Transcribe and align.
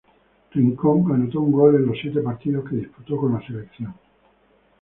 Rincón 0.51 1.11
anotó 1.11 1.41
un 1.41 1.51
gol 1.51 1.75
en 1.75 1.85
los 1.85 1.95
siete 2.01 2.21
partidos 2.21 2.67
que 2.67 2.77
disputó 2.77 3.17
con 3.17 3.33
la 3.35 3.45
selección. 3.45 3.93